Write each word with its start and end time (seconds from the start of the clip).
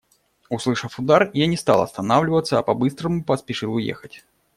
Услышав 0.49 0.95
удар, 0.97 1.29
я 1.35 1.45
не 1.45 1.55
стал 1.55 1.83
останавливаться, 1.83 2.57
а 2.57 2.63
по-быстрому 2.63 3.23
поспешил 3.23 3.75
уехать. 3.75 4.25